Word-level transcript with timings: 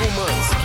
Шуманский. 0.00 0.59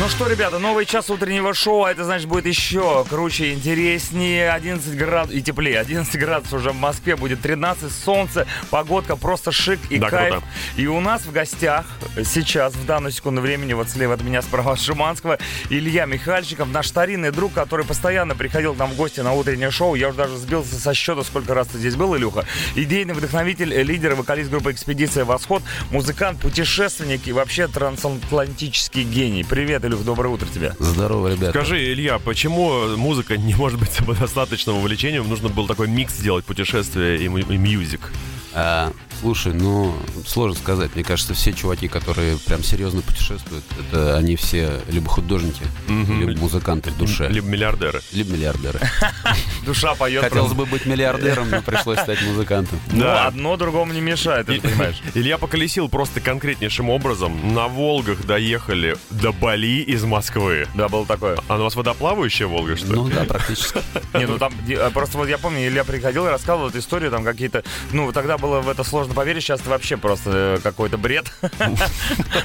Ну 0.00 0.08
что, 0.08 0.28
ребята, 0.28 0.60
новый 0.60 0.86
час 0.86 1.10
утреннего 1.10 1.52
шоу, 1.52 1.82
а 1.82 1.90
это 1.90 2.04
значит 2.04 2.28
будет 2.28 2.46
еще 2.46 3.04
круче, 3.10 3.52
интереснее, 3.52 4.52
11 4.52 4.96
градусов 4.96 5.34
и 5.34 5.42
теплее. 5.42 5.80
11 5.80 6.16
градусов 6.20 6.60
уже 6.60 6.70
в 6.70 6.76
Москве, 6.76 7.16
будет 7.16 7.40
13, 7.40 7.90
солнце, 7.90 8.46
погодка 8.70 9.16
просто 9.16 9.50
шик 9.50 9.80
и 9.90 9.98
Да, 9.98 10.08
кайф. 10.08 10.34
круто. 10.34 10.46
И 10.76 10.86
у 10.86 11.00
нас 11.00 11.22
в 11.22 11.32
гостях 11.32 11.84
сейчас, 12.24 12.74
в 12.74 12.86
данную 12.86 13.10
секунду 13.10 13.40
времени, 13.40 13.72
вот 13.72 13.88
слева 13.88 14.14
от 14.14 14.22
меня, 14.22 14.40
справа 14.40 14.74
от 14.74 14.80
Шуманского, 14.80 15.36
Илья 15.68 16.06
Михальчиков, 16.06 16.68
наш 16.68 16.86
старинный 16.86 17.32
друг, 17.32 17.52
который 17.52 17.84
постоянно 17.84 18.36
приходил 18.36 18.74
к 18.74 18.78
нам 18.78 18.90
в 18.90 18.96
гости 18.96 19.18
на 19.18 19.32
утреннее 19.32 19.72
шоу. 19.72 19.96
Я 19.96 20.10
уже 20.10 20.18
даже 20.18 20.36
сбился 20.36 20.76
со 20.76 20.94
счета, 20.94 21.24
сколько 21.24 21.54
раз 21.54 21.66
ты 21.66 21.78
здесь 21.78 21.96
был, 21.96 22.16
Илюха. 22.16 22.44
Идейный 22.76 23.14
вдохновитель, 23.14 23.74
лидер 23.82 24.14
вокалист 24.14 24.48
группы 24.48 24.70
«Экспедиция 24.70 25.24
Восход», 25.24 25.64
музыкант, 25.90 26.38
путешественник 26.38 27.26
и 27.26 27.32
вообще 27.32 27.66
трансатлантический 27.66 29.02
гений. 29.02 29.42
Привет, 29.42 29.87
Илюх, 29.88 30.04
доброе 30.04 30.28
утро 30.28 30.46
тебе. 30.46 30.74
Здорово, 30.78 31.28
ребята. 31.28 31.50
Скажи, 31.50 31.92
Илья, 31.92 32.18
почему 32.18 32.96
музыка 32.96 33.36
не 33.36 33.54
может 33.54 33.80
быть 33.80 33.90
самодостаточным 33.92 34.76
увлечением? 34.76 35.28
Нужно 35.28 35.48
было 35.48 35.66
такой 35.66 35.88
микс 35.88 36.14
сделать, 36.14 36.44
путешествие 36.44 37.18
и, 37.18 37.24
и 37.24 37.56
мьюзик. 37.56 38.12
А, 38.52 38.92
слушай, 39.20 39.52
ну, 39.52 39.94
сложно 40.26 40.56
сказать. 40.58 40.94
Мне 40.94 41.04
кажется, 41.04 41.34
все 41.34 41.52
чуваки, 41.52 41.88
которые 41.88 42.36
прям 42.38 42.62
серьезно 42.62 43.02
путешествуют, 43.02 43.64
это 43.78 44.16
они 44.16 44.36
все 44.36 44.80
либо 44.88 45.08
художники, 45.08 45.62
Мгм. 45.88 46.20
либо 46.28 46.40
музыканты 46.40 46.90
в 46.90 46.96
душе, 46.98 47.28
Либо 47.28 47.46
миллиардеры. 47.48 48.00
либо 48.12 48.32
миллиардеры. 48.32 48.80
Душа 49.64 49.94
поет. 49.94 50.22
Хотелось 50.22 50.52
бы 50.52 50.66
быть 50.66 50.86
миллиардером, 50.86 51.50
но 51.50 51.62
пришлось 51.62 51.98
стать 52.00 52.22
музыкантом. 52.22 52.80
Ну, 52.92 53.00
Да. 53.04 53.26
одно 53.26 53.56
другому 53.56 53.92
не 53.92 54.00
мешает, 54.00 54.46
ты 54.46 54.60
понимаешь. 54.60 54.96
Илья 55.14 55.38
поколесил 55.38 55.88
просто 55.88 56.20
конкретнейшим 56.20 56.90
образом. 56.90 57.54
На 57.54 57.68
Волгах 57.68 58.24
доехали 58.24 58.96
до 59.10 59.32
Бали 59.32 59.82
из 59.82 60.04
Москвы. 60.04 60.66
Да, 60.74 60.88
было 60.88 61.06
такое. 61.06 61.38
А 61.48 61.56
у 61.58 61.62
вас 61.62 61.74
водоплавающая 61.76 62.46
Волга, 62.46 62.76
что 62.76 62.86
ли? 62.86 62.92
Ну 62.94 63.08
да, 63.08 63.24
практически. 63.24 63.80
Не, 64.14 64.26
ну 64.26 64.38
там 64.38 64.52
э, 64.68 64.90
просто 64.90 65.18
вот 65.18 65.28
я 65.28 65.38
помню, 65.38 65.66
Илья 65.66 65.84
приходил 65.84 66.26
и 66.26 66.30
рассказывал 66.30 66.68
эту 66.68 66.78
историю, 66.78 67.10
там 67.10 67.24
какие-то, 67.24 67.62
ну 67.92 68.12
тогда 68.12 68.38
было 68.38 68.60
в 68.60 68.68
это 68.68 68.84
сложно 68.84 69.07
поверить, 69.14 69.42
сейчас 69.42 69.60
это 69.60 69.70
вообще 69.70 69.96
просто 69.96 70.30
э, 70.34 70.58
какой-то 70.62 70.98
бред 70.98 71.32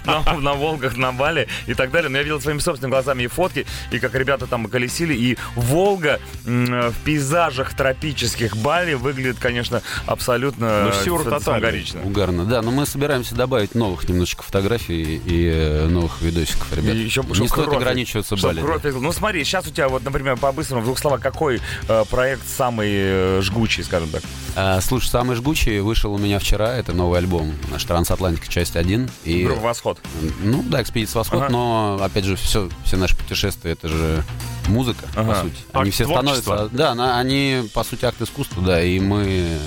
на, 0.06 0.54
Волгах, 0.54 0.98
на 0.98 1.12
Бали 1.12 1.48
и 1.68 1.74
так 1.74 1.92
далее. 1.92 2.10
Но 2.10 2.18
я 2.18 2.24
видел 2.24 2.42
своими 2.42 2.60
собственными 2.60 2.92
глазами 2.92 3.24
и 3.24 3.28
фотки, 3.28 3.66
и 3.92 4.00
как 4.00 4.14
ребята 4.16 4.48
там 4.48 4.66
колесили, 4.68 5.14
и 5.14 5.38
Волга 5.56 6.20
м, 6.46 6.92
в 6.92 6.96
пейзажах 7.04 7.74
тропических 7.76 8.56
Бали 8.58 8.94
выглядит, 8.94 9.38
конечно, 9.40 9.82
абсолютно 10.06 10.84
Ну, 10.84 10.90
э, 10.90 10.94
фантастично. 11.42 12.02
Угарно. 12.04 12.46
Да, 12.46 12.62
но 12.62 12.72
мы 12.72 12.86
собираемся 12.86 13.36
добавить 13.36 13.76
новых 13.76 14.08
немножечко 14.08 14.44
фотографий 14.44 15.22
и 15.26 15.50
э, 15.54 15.88
новых 15.88 16.22
видосиков, 16.22 16.72
ребят. 16.74 16.96
И 16.96 17.00
еще, 17.00 17.22
Не 17.24 17.48
стоит 17.48 17.52
кровь- 17.68 17.78
ограничиваться 17.78 18.36
Бали. 18.38 18.62
кровь- 18.62 18.84
Ну 18.84 19.12
смотри, 19.12 19.44
сейчас 19.44 19.68
у 19.68 19.72
тебя 19.72 19.90
вот, 19.90 20.04
например, 20.04 20.38
по-быстрому, 20.38 20.82
в 20.82 20.86
двух 20.86 21.00
словах, 21.00 21.22
какой 21.22 21.62
э, 21.88 22.04
проект 22.10 22.48
самый 22.48 22.90
э, 22.92 23.42
жгучий, 23.42 23.84
скажем 23.84 24.10
так? 24.10 24.22
А, 24.56 24.80
слушай, 24.82 25.08
самый 25.08 25.36
жгучий 25.36 25.80
вышел 25.80 26.14
у 26.14 26.18
меня 26.18 26.40
вчера. 26.40 26.53
Это 26.62 26.94
новый 26.94 27.20
альбом. 27.20 27.54
Наш 27.72 27.84
Трансатлантика, 27.86 28.48
часть 28.48 28.76
1. 28.76 29.10
И, 29.24 29.46
Группа 29.46 29.62
«Восход». 29.62 30.00
ну 30.42 30.64
да, 30.68 30.82
экспедиция 30.82 31.20
Восход, 31.20 31.42
Ага. 31.44 31.52
но 31.52 32.00
опять 32.02 32.26
же, 32.26 32.36
все, 32.36 32.70
все 32.86 32.98
наши 32.98 33.16
путешествия 33.18 33.72
это 33.72 33.88
же 33.88 34.24
музыка, 34.68 35.06
Ага. 35.16 35.34
по 35.34 35.42
сути. 35.42 35.56
Акт 35.74 35.82
Они 35.82 35.92
все 35.92 36.06
творчества. 36.06 36.42
становятся. 36.42 36.78
Да, 36.78 36.96
на- 36.96 37.20
они 37.20 37.70
по 37.74 37.84
сути 37.84 38.06
акт 38.06 38.22
искусства, 38.22 38.62
да, 38.64 38.84
и 38.84 39.00
мы 39.00 39.58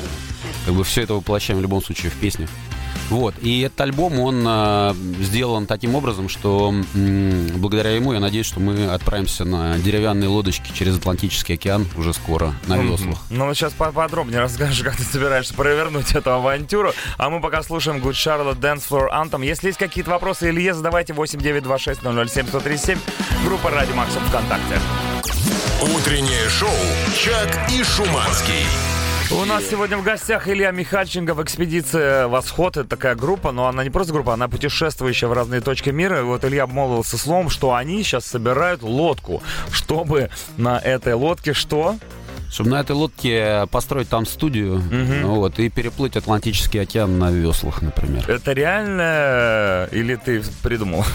как 0.65 0.75
бы 0.75 0.85
все 0.85 1.03
это 1.03 1.15
воплощаем 1.15 1.59
в 1.59 1.63
любом 1.63 1.83
случае 1.83 2.11
в 2.11 2.15
песню. 2.15 2.49
Вот. 3.11 3.35
И 3.41 3.61
этот 3.61 3.81
альбом, 3.83 4.19
он 4.21 4.45
а, 4.47 4.95
сделан 5.21 5.67
таким 5.67 5.95
образом, 5.95 6.29
что 6.29 6.75
м, 6.95 7.47
благодаря 7.57 7.91
ему 7.91 8.13
я 8.13 8.21
надеюсь, 8.21 8.47
что 8.47 8.61
мы 8.61 8.87
отправимся 8.87 9.45
на 9.45 9.79
деревянные 9.79 10.29
лодочки 10.29 10.73
через 10.73 10.97
Атлантический 10.97 11.55
океан 11.55 11.87
уже 11.97 12.13
скоро 12.13 12.55
на 12.67 12.77
веслах. 12.79 13.19
Ну, 13.31 13.47
вот 13.47 13.57
сейчас 13.57 13.73
поподробнее 13.73 14.41
расскажешь, 14.41 14.83
как 14.85 14.97
ты 14.97 15.03
собираешься 15.05 15.55
провернуть 15.55 16.13
эту 16.15 16.33
авантюру. 16.33 16.93
А 17.19 17.31
мы 17.31 17.41
пока 17.41 17.63
слушаем 17.63 17.99
Good 18.03 18.13
Charlotte 18.13 18.59
Dance 18.61 18.83
Floor 18.89 19.09
Anthem. 19.13 19.45
Если 19.45 19.69
есть 19.69 19.79
какие-то 19.79 20.11
вопросы 20.11 20.51
Илье, 20.51 20.75
задавайте 20.75 21.13
8926 21.13 22.01
007 22.03 22.47
137. 22.49 22.99
Группа 23.45 23.71
Ради 23.71 23.93
Макса 23.93 24.19
ВКонтакте. 24.21 24.81
Утреннее 25.83 26.49
шоу 26.49 26.71
«Чак 27.15 27.71
и 27.71 27.85
Шуманский». 27.85 28.65
У 29.33 29.45
нас 29.45 29.65
сегодня 29.69 29.99
в 29.99 30.05
гостях 30.05 30.47
Илья 30.47 30.71
Михальченков, 30.71 31.41
экспедиция 31.41 32.29
«Восход». 32.29 32.77
Это 32.77 32.89
такая 32.89 33.17
группа, 33.17 33.51
но 33.51 33.67
она 33.67 33.83
не 33.83 33.91
просто 33.91 34.13
группа, 34.13 34.33
она 34.33 34.47
путешествующая 34.47 35.29
в 35.29 35.33
разные 35.33 35.61
точки 35.61 35.91
мира. 35.91 36.21
И 36.21 36.23
вот 36.23 36.45
Илья 36.45 36.63
обмолвился 36.63 37.19
словом, 37.19 37.51
что 37.51 37.75
они 37.75 38.05
сейчас 38.05 38.25
собирают 38.25 38.83
лодку, 38.83 39.43
чтобы 39.73 40.31
на 40.57 40.79
этой 40.79 41.15
лодке 41.15 41.55
что? 41.55 41.97
Чтобы 42.51 42.71
на 42.71 42.81
этой 42.81 42.93
лодке 42.93 43.67
построить 43.71 44.09
там 44.09 44.25
студию 44.27 44.83
ну 44.91 45.35
вот, 45.37 45.59
и 45.59 45.69
переплыть 45.69 46.17
Атлантический 46.17 46.81
океан 46.81 47.19
на 47.19 47.31
веслах, 47.31 47.83
например. 47.83 48.29
Это 48.31 48.53
реально 48.53 49.89
или 49.93 50.17
ты 50.17 50.43
придумал? 50.63 51.05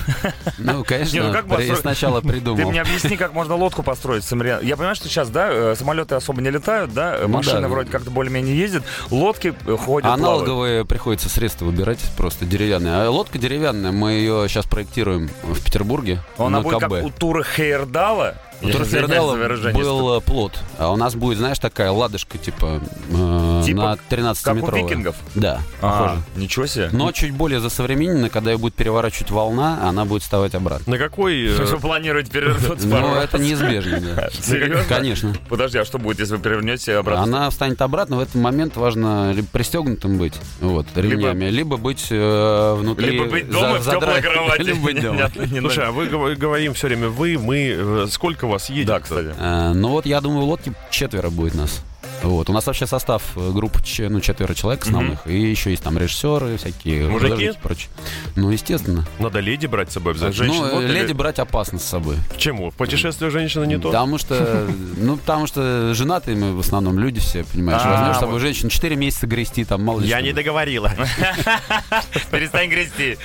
Ну, 0.57 0.83
конечно, 0.83 1.15
Не, 1.15 1.23
ну 1.23 1.33
как 1.33 1.47
построить? 1.47 1.79
сначала 1.79 2.21
Ты 2.21 2.27
придумал. 2.27 2.69
мне 2.69 2.81
объясни, 2.81 3.17
как 3.17 3.33
можно 3.33 3.55
лодку 3.55 3.83
построить. 3.83 4.23
Я 4.31 4.75
понимаю, 4.77 4.95
что 4.95 5.07
сейчас, 5.07 5.29
да, 5.29 5.47
э, 5.51 5.75
самолеты 5.77 6.15
особо 6.15 6.41
не 6.41 6.49
летают, 6.49 6.93
да, 6.93 7.15
э, 7.15 7.23
Ну 7.23 7.29
машины 7.29 7.61
да. 7.61 7.67
вроде 7.67 7.89
как-то 7.89 8.11
более-менее 8.11 8.57
ездят, 8.57 8.83
лодки 9.09 9.47
э, 9.49 9.53
ходят, 9.53 9.77
плавают. 9.77 10.05
Аналоговые 10.05 10.85
приходится 10.85 11.29
средства 11.29 11.65
выбирать, 11.65 11.99
просто 12.17 12.45
деревянные. 12.45 12.93
А 12.95 13.09
лодка 13.09 13.39
деревянная, 13.39 13.91
мы 13.91 14.11
ее 14.13 14.45
сейчас 14.47 14.65
проектируем 14.65 15.29
в 15.43 15.63
Петербурге. 15.63 16.21
Она 16.37 16.49
на 16.57 16.61
будет 16.61 16.79
КБ. 16.79 16.89
как 16.93 17.03
у 17.03 17.09
Тура 17.09 17.43
Хейердала. 17.43 18.35
У 18.61 18.67
Я 18.67 18.73
Тура 18.73 18.83
извиняюсь 18.83 19.07
Фердала 19.09 19.31
за 19.33 19.37
выражение. 19.39 19.83
был 19.83 20.17
э, 20.17 20.21
плот, 20.21 20.59
а 20.77 20.91
у 20.91 20.95
нас 20.95 21.15
будет, 21.15 21.37
знаешь, 21.39 21.57
такая 21.59 21.89
ладошка, 21.91 22.37
типа, 22.37 22.79
э, 23.09 23.63
Типа 23.65 23.81
на 23.81 23.91
как 23.95 24.01
13 24.09 24.47
у 24.47 24.53
метровая. 24.53 24.83
викингов? 24.83 25.15
Да, 25.35 25.61
А, 25.81 25.89
похоже. 26.03 26.21
ничего 26.35 26.65
себе. 26.67 26.89
Но 26.91 27.11
чуть 27.11 27.31
более 27.31 27.59
засовремененно, 27.59 28.29
когда 28.29 28.51
ее 28.51 28.57
будет 28.57 28.75
переворачивать 28.75 29.31
волна, 29.31 29.79
она 29.87 30.05
будет 30.05 30.21
вставать 30.21 30.53
обратно. 30.55 30.91
На 30.91 30.97
какой... 30.99 31.47
э, 31.47 31.65
вы 31.65 31.77
планируете 31.79 32.31
перевернуться 32.31 32.87
пару 32.87 33.07
Ну, 33.07 33.15
это 33.15 33.37
неизбежно, 33.39 33.99
да. 33.99 34.29
Серьезно? 34.41 34.83
Конечно. 34.87 35.33
Подожди, 35.49 35.79
а 35.79 35.85
что 35.85 35.97
будет, 35.97 36.19
если 36.19 36.35
вы 36.35 36.41
перевернете 36.41 36.95
обратно? 36.97 37.23
Она 37.23 37.49
встанет 37.49 37.81
обратно. 37.81 38.17
В 38.17 38.19
этот 38.19 38.35
момент 38.35 38.75
важно 38.77 39.31
либо 39.31 39.47
пристегнутым 39.51 40.17
быть, 40.17 40.33
вот, 40.59 40.85
ремнями, 40.95 41.45
либо, 41.45 41.77
быть 41.77 42.09
внутри... 42.09 43.11
Либо 43.11 43.25
быть 43.25 43.49
дома 43.49 43.79
в 43.79 43.89
теплой 43.89 44.21
кровати. 44.21 44.61
Либо 44.71 44.79
быть 44.81 45.01
дома. 45.01 45.31
Слушай, 45.59 45.85
а 45.87 45.91
вы 45.91 46.05
гов- 46.07 46.37
говорим 46.37 46.73
все 46.73 46.87
время 46.87 47.09
вы, 47.09 47.37
мы. 47.39 47.75
э, 47.77 48.05
Вас 48.51 48.69
едет? 48.69 48.87
Да, 48.87 48.99
кстати. 48.99 49.33
Э, 49.37 49.73
Ну 49.73 49.89
вот, 49.89 50.05
я 50.05 50.21
думаю, 50.21 50.45
в 50.45 50.49
лодке 50.49 50.73
четверо 50.89 51.29
будет 51.29 51.55
нас. 51.55 51.81
Вот. 52.23 52.49
У 52.49 52.53
нас 52.53 52.65
вообще 52.67 52.85
состав 52.85 53.23
э, 53.35 53.51
группы 53.51 53.81
че- 53.83 54.09
ну, 54.09 54.21
четверо 54.21 54.53
человек 54.53 54.83
основных, 54.83 55.25
и 55.25 55.39
еще 55.39 55.71
есть 55.71 55.83
там 55.83 55.97
режиссеры, 55.97 56.57
всякие 56.57 57.07
Мужики? 57.07 57.45
и 57.45 57.51
прочее. 57.61 57.89
Ну, 58.35 58.51
естественно. 58.51 59.05
Надо 59.19 59.39
леди 59.39 59.65
брать 59.65 59.89
с 59.89 59.93
собой 59.93 60.13
обязательно. 60.13 60.45
Женщин 60.45 60.63
ну, 60.63 60.75
вот 60.75 60.83
э, 60.83 60.85
или- 60.87 60.93
леди 60.99 61.13
брать 61.13 61.39
опасно 61.39 61.79
с 61.79 61.83
собой. 61.83 62.17
Почему? 62.29 62.69
В 62.71 62.75
путешествие 62.75 63.31
женщина 63.31 63.63
не 63.63 63.77
то? 63.77 63.89
Потому 63.89 64.17
что, 64.17 64.67
ну, 64.97 65.17
потому 65.17 65.47
что 65.47 65.93
женатые 65.93 66.37
мы 66.37 66.53
в 66.55 66.59
основном 66.59 66.99
люди 66.99 67.19
все, 67.19 67.43
понимаешь. 67.43 67.81
А, 67.83 67.99
Возьмешь 67.99 68.17
с 68.17 68.19
собой 68.19 68.39
женщину 68.39 68.69
4 68.69 68.95
месяца 68.95 69.27
грести, 69.27 69.65
там 69.65 69.83
мало 69.83 69.99
ли 70.01 70.07
Я 70.07 70.21
не 70.21 70.33
договорила. 70.33 70.91
Перестань 72.31 72.69
грести. 72.69 73.17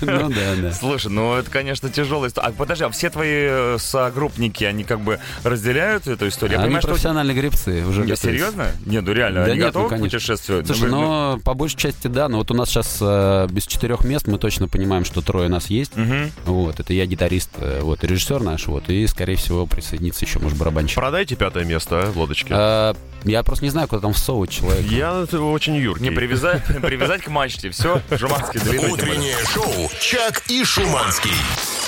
Ну 0.00 0.30
да, 0.30 0.54
да. 0.56 0.72
Слушай, 0.72 1.10
ну 1.10 1.34
это, 1.34 1.50
конечно, 1.50 1.90
тяжелая 1.90 2.30
история. 2.30 2.48
А 2.48 2.52
подожди, 2.52 2.84
а 2.84 2.90
все 2.90 3.10
твои 3.10 3.28
э, 3.30 3.76
согруппники, 3.78 4.64
они 4.64 4.84
как 4.84 5.00
бы 5.00 5.20
разделяют 5.44 6.06
эту 6.06 6.28
историю? 6.28 6.58
Я 6.58 6.62
понимаю, 6.62 6.82
что... 6.82 6.90
профессиональные 6.90 7.36
гребцы 7.36 7.84
уже 7.86 8.04
Серьезно? 8.22 8.72
Не, 8.84 9.00
ну 9.00 9.12
реально, 9.12 9.40
Да 9.40 9.46
они 9.46 9.56
нет, 9.58 9.66
готовы 9.66 9.84
ну, 9.84 9.90
конечно. 9.90 10.18
путешествию? 10.18 10.66
Слушай, 10.66 10.90
Ну, 10.90 11.00
но 11.00 11.40
по 11.44 11.54
большей 11.54 11.76
части 11.78 12.06
да, 12.06 12.28
но 12.28 12.38
вот 12.38 12.50
у 12.50 12.54
нас 12.54 12.68
сейчас 12.68 12.98
э, 13.00 13.46
без 13.50 13.66
четырех 13.66 14.04
мест 14.04 14.26
мы 14.26 14.38
точно 14.38 14.68
понимаем, 14.68 15.04
что 15.04 15.20
трое 15.20 15.48
нас 15.48 15.66
есть. 15.66 15.96
Мгм. 15.96 16.30
Вот, 16.44 16.80
это 16.80 16.92
я 16.92 17.06
гитарист, 17.06 17.50
э, 17.58 17.80
вот, 17.82 18.04
и 18.04 18.06
режиссер 18.06 18.42
наш, 18.42 18.66
вот, 18.66 18.88
и, 18.88 19.06
скорее 19.06 19.36
всего, 19.36 19.66
присоединится 19.66 20.24
еще, 20.24 20.38
может, 20.38 20.58
барабанщик. 20.58 20.96
Продайте 20.96 21.36
пятое 21.36 21.64
место 21.64 22.02
а, 22.02 22.12
в 22.12 22.18
лодочке. 22.18 22.54
Э, 22.56 22.94
я 23.24 23.42
просто 23.42 23.64
не 23.64 23.70
знаю, 23.70 23.88
куда 23.88 24.02
там 24.02 24.12
всовывать 24.12 24.50
человека. 24.50 24.88
Я 24.88 25.22
очень 25.22 25.76
юркий. 25.76 26.04
Не 26.04 26.10
привязать, 26.10 26.64
привязать 26.82 27.22
к 27.22 27.28
мачте. 27.28 27.70
Все, 27.70 28.00
более. 28.10 28.92
Утреннее 28.92 29.36
шоу 29.52 29.90
«Чак 30.00 30.42
и 30.48 30.64
Шуманский». 30.64 31.32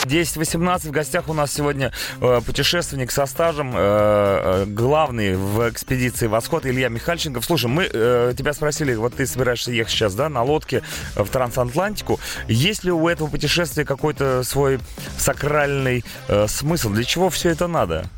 10-18 0.05 0.89
в 0.89 0.91
гостях 0.91 1.29
у 1.29 1.35
нас 1.35 1.53
сегодня 1.53 1.93
э, 2.21 2.41
путешественник 2.45 3.11
со 3.11 3.27
стажем, 3.27 3.73
э, 3.75 3.79
э, 3.79 4.65
главный 4.67 5.37
в 5.37 5.69
экспедиции 5.69 6.27
«Восход» 6.27 6.67
Илья 6.67 6.89
Михальченков. 6.89 7.45
Слушай, 7.45 7.67
мы 7.67 7.89
э, 7.93 8.35
тебя 8.37 8.53
спросили, 8.53 8.95
вот 8.95 9.15
ты 9.15 9.27
собираешься 9.27 9.73
ехать 9.73 9.93
сейчас, 9.93 10.15
да, 10.15 10.29
на 10.29 10.43
лодке 10.43 10.83
в 11.15 11.27
Трансатлантику. 11.29 12.21
Есть 12.49 12.85
ли 12.85 12.93
у 12.93 13.09
этого 13.09 13.29
путешествия 13.29 13.85
какой-то 13.85 14.43
свой 14.45 14.81
сакральный 15.19 16.05
э, 16.29 16.47
смысл? 16.49 16.91
Для 16.91 17.05
чего 17.05 17.31
все 17.31 17.51
это 17.51 17.67
надо? 17.67 18.09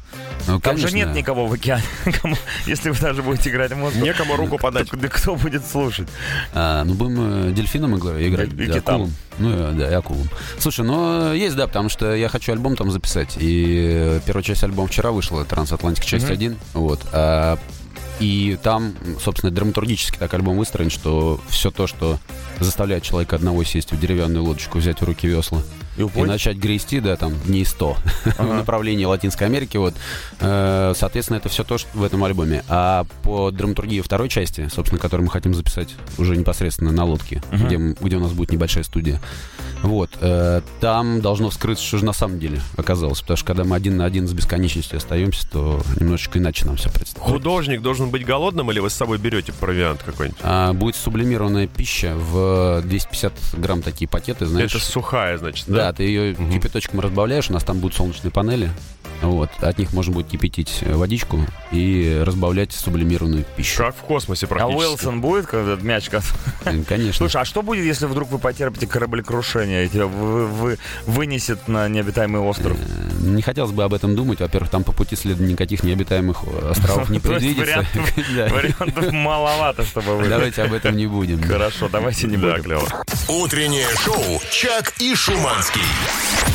Ну, 0.55 0.61
Там 0.61 0.77
же 0.77 0.89
конечно. 0.89 1.09
нет 1.09 1.17
никого 1.17 1.47
в 1.47 1.53
океане, 1.53 1.83
кому- 2.23 2.37
если 2.67 2.91
вы 2.91 2.99
даже 2.99 3.23
будете 3.23 3.51
играть 3.51 3.75
музыку. 3.75 4.05
Некому 4.05 4.37
руку 4.37 4.59
подать. 4.59 4.89
Да 4.93 5.09
кто 5.09 5.37
будет 5.37 5.65
слушать? 5.67 6.09
А, 6.55 6.85
ну, 6.85 6.95
будем 6.95 7.51
э, 7.51 7.53
дельфином 7.53 7.97
игра- 7.97 8.21
играть. 8.27 8.53
И- 8.53 8.65
и 8.65 8.67
да, 8.67 8.79
акулам. 8.79 9.13
Ну, 9.39 9.51
э, 9.51 9.73
да, 9.73 9.91
и 9.91 9.95
акулам. 9.95 10.29
Слушай, 10.59 10.85
ну, 10.85 11.33
есть, 11.33 11.57
да, 11.57 11.67
потому 11.67 11.89
что 11.89 12.15
я 12.15 12.29
хочу 12.29 12.53
альбом 12.53 12.77
там 12.77 12.91
записать. 12.91 13.37
И 13.39 13.87
э, 13.91 14.21
первая 14.27 14.43
часть 14.43 14.65
альбома 14.65 14.89
вчера 14.89 15.11
вышла, 15.11 15.45
«Трансатлантик. 15.45 16.05
Часть 16.05 16.25
Мгм. 16.27 16.35
1». 16.35 16.57
Вот. 16.75 17.01
А, 17.13 17.59
и 18.19 18.59
там, 18.63 18.95
собственно, 19.23 19.51
драматургически 19.51 20.19
так 20.19 20.33
альбом 20.35 20.59
выстроен, 20.59 20.91
что 20.91 21.41
все 21.49 21.71
то, 21.71 21.87
что 21.87 22.19
заставляет 22.61 23.03
человека 23.03 23.37
одного 23.37 23.65
сесть 23.65 23.93
в 23.93 23.99
деревянную 24.01 24.45
лодочку, 24.45 24.79
взять 24.79 25.01
в 25.01 25.05
руки 25.05 25.27
весла 25.27 25.63
И 25.97 26.03
и 26.03 26.23
начать 26.23 26.57
грести, 26.57 27.01
да, 27.01 27.17
там, 27.17 27.35
дней 27.47 27.65
100 27.65 27.93
в 28.25 28.41
Ага. 28.41 28.55
направлении 28.55 29.05
Латинской 29.05 29.47
Америки, 29.47 29.77
вот. 29.77 29.95
Э, 30.41 30.93
Соответственно, 30.97 31.37
это 31.39 31.49
все 31.49 31.65
то, 31.65 31.79
что 31.79 31.89
в 31.95 32.03
этом 32.03 32.23
альбоме. 32.25 32.65
А 32.69 33.05
по 33.23 33.51
драматургии 33.51 34.01
второй 34.01 34.29
части, 34.29 34.69
собственно, 34.73 35.01
которую 35.01 35.27
мы 35.27 35.31
хотим 35.33 35.55
записать 35.55 35.91
уже 36.19 36.37
непосредственно 36.37 36.93
на 36.93 37.05
лодке, 37.05 37.43
Мгм. 37.51 37.67
где, 37.67 37.77
где 38.01 38.17
у 38.17 38.21
нас 38.21 38.33
будет 38.33 38.53
небольшая 38.53 38.85
студия, 38.85 39.21
вот, 39.83 40.11
э, 40.21 40.61
там 40.81 41.21
должно 41.23 41.49
вскрыться, 41.51 41.85
что 41.85 41.99
же 41.99 42.05
на 42.05 42.13
самом 42.13 42.39
деле 42.39 42.61
оказалось. 42.77 43.21
Потому 43.21 43.37
что 43.39 43.47
когда 43.47 43.65
мы 43.65 43.77
один 43.77 43.97
на 43.97 44.05
один 44.05 44.29
с 44.29 44.33
бесконечностью 44.33 44.99
остаемся, 44.99 45.49
то 45.51 45.81
немножечко 45.99 46.39
иначе 46.39 46.67
нам 46.67 46.77
все 46.77 46.91
представляет. 46.91 47.33
Художник 47.33 47.81
должен 47.83 48.11
быть 48.11 48.25
голодным, 48.27 48.71
или 48.71 48.79
вы 48.81 48.91
с 48.91 48.95
собой 48.95 49.19
берете 49.19 49.53
провиант 49.53 50.03
какой-нибудь? 50.05 50.39
А, 50.43 50.73
будет 50.75 50.97
сублимированная 50.97 51.67
пища 51.67 52.15
в 52.15 52.50
250 52.85 53.33
грамм 53.55 53.83
такие 53.83 54.09
пакеты, 54.09 54.47
знаешь. 54.47 54.75
Это 54.75 54.85
сухая, 54.85 55.39
значит, 55.39 55.67
Да, 55.69 55.87
да? 55.87 55.93
ты 55.93 56.03
ее 56.05 56.33
Мгм. 56.39 56.53
кипяточком 56.53 57.01
разбавляешь, 57.01 57.51
у 57.51 57.53
нас 57.53 57.65
там 57.65 57.79
будут 57.79 57.97
солнечные 57.97 58.31
панели. 58.31 58.71
Вот, 59.23 59.51
от 59.61 59.79
них 59.79 59.93
можно 59.93 60.13
будет 60.15 60.29
кипятить 60.29 60.79
э, 60.81 60.95
водичку 60.95 61.41
и 61.73 62.23
разбавлять 62.25 62.73
сублимированную 62.73 63.45
пищу. 63.57 63.79
Как 63.79 63.95
в 63.95 64.01
космосе 64.01 64.47
А 64.47 64.49
практически. 64.49 64.79
Уилсон 64.89 65.21
будет, 65.21 65.47
когда 65.47 65.73
этот 65.73 65.85
мяч 65.85 66.09
Э, 66.65 66.83
Конечно. 66.89 67.13
Слушай, 67.13 67.43
а 67.43 67.45
что 67.45 67.63
будет, 67.63 67.85
если 67.85 68.07
вдруг 68.07 68.31
вы 68.31 68.39
потерпите 68.39 68.87
кораблекрушение, 68.87 69.85
и 69.85 69.89
тебя 69.89 70.07
вы- 70.07 70.47
вы- 70.47 70.79
вынесет 71.07 71.69
на 71.69 71.89
необитаемый 71.89 72.41
остров? 72.41 72.77
Э, 72.79 73.27
Не 73.27 73.43
хотелось 73.43 73.73
бы 73.73 73.85
об 73.85 73.93
этом 73.95 74.17
думать. 74.17 74.41
Во-первых, 74.41 74.71
там 74.71 74.85
по 74.85 74.93
пути 74.93 75.17
следа 75.17 75.43
никаких 75.45 75.83
необитаемых 75.83 76.39
э, 76.47 76.71
островов 76.71 77.11
не 77.11 77.19
предвидится. 77.21 77.85
Да. 78.35 78.49
Вариантов 78.53 79.13
маловато, 79.13 79.85
чтобы 79.85 80.17
вы... 80.17 80.29
Давайте 80.29 80.63
об 80.63 80.73
этом 80.73 80.97
не 80.97 81.07
будем. 81.07 81.43
Хорошо, 81.43 81.89
давайте 81.89 82.27
не 82.27 82.37
будем. 82.37 82.81
Утреннее 83.29 83.87
шоу 84.05 84.41
«Чак 84.51 84.95
и 84.99 85.15
Шуманский». 85.15 85.81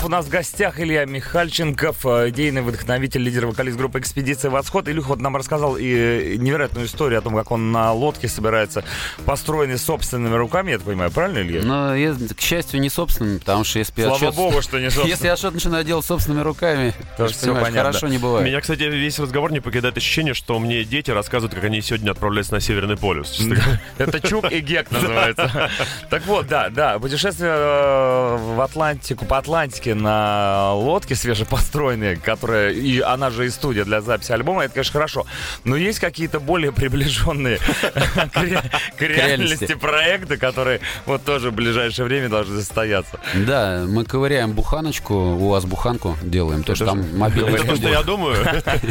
У 0.06 0.07
нас 0.07 0.28
в 0.28 0.30
гостях 0.30 0.80
Илья 0.80 1.06
Михальченков, 1.06 2.06
э, 2.06 2.30
идейный 2.30 2.62
вдохновитель, 2.62 3.22
лидер 3.24 3.48
вокалист 3.48 3.75
группы 3.75 3.98
«Экспедиция 3.98 4.52
Восход». 4.52 4.88
Илюха 4.88 5.07
вот 5.07 5.19
нам 5.19 5.36
рассказал 5.36 5.78
и 5.78 6.38
невероятную 6.38 6.86
историю 6.86 7.18
о 7.18 7.22
том, 7.24 7.34
как 7.36 7.50
он 7.50 7.72
на 7.72 7.92
лодке 7.92 8.28
собирается, 8.28 8.84
построенный 9.25 9.80
собственными 9.80 10.36
руками, 10.36 10.69
я 10.69 10.78
так 10.78 10.86
понимаю, 10.86 11.10
правильно, 11.10 11.40
Илья? 11.40 11.63
Но, 11.63 11.96
я, 11.96 12.13
к 12.13 12.40
счастью, 12.40 12.81
не 12.81 12.92
собственным, 12.92 13.40
потому 13.40 13.63
что 13.63 13.80
если 13.80 13.94
я 13.98 14.04
Слава 14.10 14.18
что-то- 14.19 14.38
богу, 14.38 14.62
что 14.62 14.78
не 14.80 14.92
собственно. 14.92 15.07
Если 15.07 15.25
я 15.25 15.36
что-то 15.38 15.56
начинаю 15.56 15.84
делать 15.84 16.06
собственными 16.06 16.44
руками, 16.44 16.94
То 17.18 17.25
понимаешь, 17.25 17.40
понятно. 17.66 17.72
хорошо 17.92 18.07
не 18.07 18.19
бывает. 18.19 18.46
Меня, 18.46 18.62
кстати, 18.62 18.84
весь 18.84 19.18
разговор 19.18 19.52
не 19.52 19.60
покидает 19.60 19.98
ощущение, 19.98 20.36
что 20.36 20.60
мне 20.60 20.84
дети 20.84 21.10
рассказывают, 21.10 21.56
как 21.56 21.63
они 21.63 21.81
сегодня 21.81 22.12
отправляются 22.12 22.54
на 22.54 22.60
Северный 22.60 22.96
полюс. 22.96 23.42
Это 23.98 24.19
Чук 24.19 24.52
и 24.52 24.60
Гек 24.60 24.92
называется. 24.92 25.72
Так 26.12 26.28
вот, 26.28 26.46
да, 26.48 26.69
да, 26.69 27.00
путешествие 27.00 27.50
э, 27.52 28.38
в 28.56 28.62
Атлантику, 28.62 29.25
по 29.25 29.40
Атлантике 29.40 29.94
на 29.95 30.74
лодке 30.74 31.15
свежепостроенной, 31.15 32.15
которая, 32.18 32.71
и 32.71 33.00
она 33.00 33.30
же 33.30 33.45
и 33.47 33.50
студия 33.50 33.86
для 33.86 34.01
записи 34.01 34.31
альбома, 34.31 34.63
это, 34.63 34.74
конечно, 34.75 34.94
хорошо. 34.94 35.25
Но 35.63 35.75
есть 35.75 36.00
какие-то 36.00 36.39
более 36.39 36.71
приближенные 36.71 37.57
к 38.33 38.38
ре- 38.42 38.62
к 38.97 39.01
реальности 39.01 39.74
проекты, 39.75 40.38
которые 40.38 40.81
вот 41.06 41.24
тоже 41.24 41.51
в 41.51 41.53
ближайшее 41.53 42.06
время 42.06 42.30
должны 42.30 42.59
состояться. 42.59 43.19
Да, 43.33 43.83
мы 43.88 44.06
ковыряем 44.06 44.51
буханочку, 44.53 45.13
у 45.13 45.50
вас 45.50 45.65
буханку 45.65 46.18
делаем, 46.21 46.63
то 46.63 46.75
что 46.75 46.86
там 46.86 47.18
мобильная 47.18 47.53
Это 47.56 47.68
то, 47.68 47.75
что 47.75 47.89
я 47.89 48.03
думаю. 48.03 48.44
Как 48.65 48.83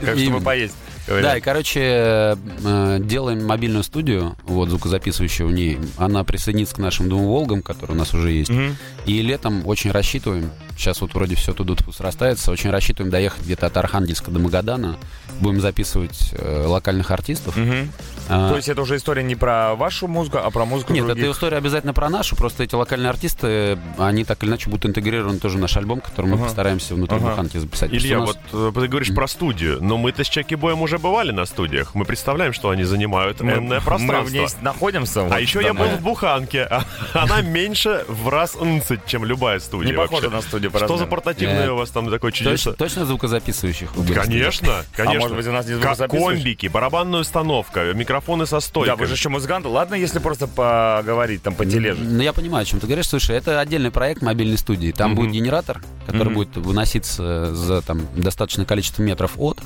чтобы 0.00 0.20
Именно. 0.20 0.40
поесть. 0.40 0.74
Да, 1.08 1.14
говорят. 1.14 1.36
и, 1.38 1.40
короче, 1.40 1.80
э, 1.82 2.98
делаем 3.00 3.46
мобильную 3.46 3.82
студию, 3.82 4.36
вот, 4.44 4.68
звукозаписывающую 4.68 5.48
в 5.48 5.52
ней. 5.52 5.78
Она 5.96 6.24
присоединится 6.24 6.74
к 6.76 6.78
нашим 6.78 7.08
двум 7.08 7.26
«Волгам», 7.26 7.62
которые 7.62 7.96
у 7.96 7.98
нас 7.98 8.12
уже 8.14 8.30
есть. 8.32 8.50
Мгм. 8.50 8.76
И 9.06 9.22
летом 9.22 9.66
очень 9.66 9.90
рассчитываем, 9.90 10.50
сейчас 10.76 11.00
вот 11.00 11.14
вроде 11.14 11.34
все 11.34 11.52
туда 11.52 11.74
срастается, 11.96 12.50
очень 12.52 12.70
рассчитываем 12.70 13.10
доехать 13.10 13.42
где-то 13.44 13.66
от 13.66 13.76
Архангельска 13.76 14.30
до 14.30 14.38
Магадана. 14.38 14.96
Будем 15.40 15.60
записывать 15.60 16.30
э, 16.32 16.64
локальных 16.66 17.10
артистов. 17.10 17.56
Мгм. 17.56 17.90
А, 18.28 18.50
То 18.50 18.56
есть 18.56 18.68
это 18.68 18.82
уже 18.82 18.96
история 18.96 19.22
не 19.22 19.36
про 19.36 19.74
вашу 19.74 20.06
музыку, 20.08 20.38
а 20.38 20.50
про 20.50 20.64
музыку 20.66 20.92
Нет, 20.92 21.06
других? 21.06 21.24
эта 21.24 21.32
история 21.32 21.56
обязательно 21.58 21.94
про 21.94 22.08
нашу, 22.10 22.36
просто 22.36 22.64
эти 22.64 22.74
локальные 22.74 23.08
артисты, 23.08 23.78
они 23.96 24.24
так 24.24 24.42
или 24.42 24.50
иначе 24.50 24.68
будут 24.68 24.86
интегрированы 24.86 25.38
тоже 25.38 25.56
в 25.56 25.60
наш 25.60 25.76
альбом, 25.76 26.00
который 26.00 26.26
мы 26.26 26.34
Ага. 26.34 26.44
постараемся 26.44 26.94
внутри 26.94 27.16
Ага. 27.18 27.30
буханки 27.30 27.56
записать. 27.56 27.92
Илья, 27.92 28.18
нас- 28.18 28.36
вот 28.52 28.74
э, 28.76 28.80
ты 28.80 28.88
говоришь 28.88 29.14
про 29.14 29.26
студию, 29.28 29.78
но 29.80 29.96
мы-то 29.96 30.24
с 30.24 30.28
Чаки 30.28 30.56
Боем 30.56 30.82
уже 30.82 30.97
бывали 30.98 31.30
на 31.32 31.44
студиях. 31.46 31.94
Мы 31.94 32.04
представляем, 32.04 32.52
что 32.52 32.70
они 32.70 32.84
занимают 32.84 33.40
мы, 33.40 33.52
энное 33.52 33.78
мы 33.78 33.80
в 33.80 33.84
пространство. 33.84 34.34
ней 34.34 34.46
находимся. 34.62 35.20
А 35.22 35.24
вот 35.24 35.38
еще 35.40 35.62
я 35.62 35.74
был 35.74 35.86
в 35.86 36.00
Буханке. 36.02 36.62
а 36.64 36.84
Она 37.14 37.40
меньше 37.40 38.04
в 38.08 38.28
раз 38.28 38.56
нцать, 38.60 39.06
чем 39.06 39.24
любая 39.24 39.58
студия 39.60 39.90
Не 39.92 39.96
похоже 39.96 40.30
на 40.30 40.40
студию 40.42 40.70
по 40.70 40.78
Что 40.78 40.96
за 40.96 41.06
портативное 41.06 41.72
у 41.72 41.76
вас 41.76 41.90
там 41.90 42.10
такое 42.10 42.32
чудеса? 42.32 42.72
точно 42.72 43.04
звукозаписывающих? 43.06 43.90
Конечно, 44.14 44.84
конечно. 44.94 45.16
А 45.18 45.20
может 45.20 45.36
быть, 45.36 45.46
у 45.46 45.52
нас 45.52 45.66
не 45.66 45.72
Как 45.72 45.80
звукозаписывающий? 45.82 46.42
комбики, 46.42 46.66
барабанная 46.68 47.20
установка, 47.20 47.92
микрофоны 47.94 48.46
со 48.46 48.56
Да, 48.56 48.60
стойкой. 48.60 48.96
вы 48.96 49.06
же 49.06 49.14
еще 49.14 49.28
музыканты. 49.28 49.68
Ладно, 49.68 49.94
если 49.94 50.18
просто 50.18 50.46
поговорить, 50.46 51.42
там, 51.42 51.54
потележить. 51.54 52.02
Ну, 52.04 52.20
я 52.22 52.32
понимаю, 52.32 52.62
о 52.62 52.64
чем 52.64 52.80
ты 52.80 52.86
говоришь. 52.86 53.06
Слушай, 53.08 53.36
это 53.36 53.60
отдельный 53.60 53.90
проект 53.90 54.22
мобильной 54.22 54.58
студии. 54.58 54.92
Там 54.92 55.14
будет 55.14 55.30
генератор, 55.32 55.80
который 56.08 56.28
Мгм. 56.28 56.34
будет 56.34 56.56
выноситься 56.56 57.54
за 57.54 57.82
там 57.82 58.00
достаточное 58.16 58.64
количество 58.66 59.02
метров 59.02 59.34
от. 59.36 59.58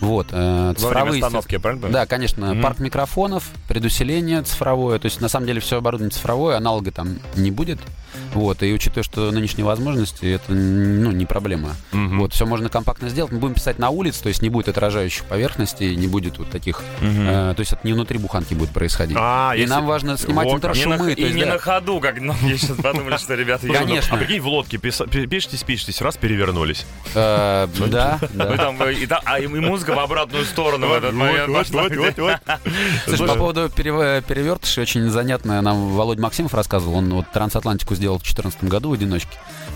Вот. 0.00 0.28
э, 0.30 0.74
цифровые 0.76 1.22
остановки, 1.24 1.56
правильно? 1.58 1.88
Да, 1.88 2.06
конечно, 2.06 2.52
Мгм. 2.52 2.62
парк 2.62 2.78
микрофонов, 2.78 3.44
предусиление 3.66 4.42
цифровое. 4.42 4.98
То 4.98 5.06
есть, 5.06 5.20
на 5.20 5.28
самом 5.28 5.46
деле, 5.46 5.60
все 5.60 5.78
оборудование 5.78 6.12
цифровое, 6.12 6.56
аналога 6.56 6.92
там 6.92 7.18
не 7.34 7.50
будет. 7.50 7.78
Вот, 8.34 8.62
и 8.62 8.72
учитывая, 8.72 9.02
что 9.02 9.30
нынешние 9.30 9.64
возможности, 9.64 10.26
это 10.26 10.52
ну, 10.52 11.10
не 11.10 11.26
проблема. 11.26 11.70
Мгм. 11.92 12.20
Вот, 12.20 12.32
все 12.34 12.46
можно 12.46 12.68
компактно 12.68 13.08
сделать. 13.08 13.32
Мы 13.32 13.38
будем 13.38 13.54
писать 13.54 13.78
на 13.78 13.90
улице, 13.90 14.22
то 14.22 14.28
есть 14.28 14.42
не 14.42 14.48
будет 14.50 14.68
отражающих 14.68 15.24
поверхностей, 15.24 15.96
не 15.96 16.06
будет 16.06 16.38
вот 16.38 16.50
таких. 16.50 16.82
Мгм. 17.00 17.28
э, 17.28 17.54
то 17.54 17.60
есть 17.60 17.72
это 17.72 17.80
не 17.86 17.92
внутри 17.92 18.18
буханки 18.18 18.54
будет 18.54 18.70
происходить. 18.70 19.16
А, 19.18 19.52
и 19.54 19.60
если- 19.60 19.70
нам 19.70 19.86
важно 19.86 20.18
снимать 20.18 20.46
Вот 20.46 20.62
на- 20.62 20.72
и 21.10 21.22
есть, 21.22 21.34
не 21.34 21.44
да. 21.44 21.54
на 21.54 21.58
ходу, 21.58 22.00
как 22.00 22.18
многие 22.20 22.56
сейчас 22.58 22.76
подумали, 22.76 23.16
что 23.16 23.34
ребята... 23.34 23.66
Конечно. 23.66 24.16
А 24.16 24.18
прикинь, 24.18 24.40
в 24.40 24.46
лодке 24.46 24.78
пишетесь, 24.78 25.62
пишетесь, 25.62 26.00
раз 26.00 26.16
перевернулись. 26.16 26.86
Э, 27.14 27.66
Да, 27.88 28.18
да. 28.34 29.20
а 29.24 29.40
и 29.40 29.46
музыка 29.46 29.94
в 29.94 29.98
обратную 29.98 30.44
сторону 30.44 30.88
в 30.88 30.92
этот 30.92 31.12
момент. 31.12 31.66
Слушай, 33.06 33.26
по 33.26 33.34
поводу 33.34 33.66
перев- 33.68 34.22
перевертышей 34.22 34.82
очень 34.82 35.08
занятно 35.10 35.60
нам 35.62 35.94
Володя 35.94 36.22
Максимов 36.22 36.54
рассказывал. 36.54 36.96
Он 36.96 37.12
вот 37.12 37.30
трансатлантику 37.32 37.94
сделал 37.94 38.05
в 38.14 38.22
2014 38.22 38.64
году 38.64 38.90
в 38.90 38.92
одиночке. 38.94 39.30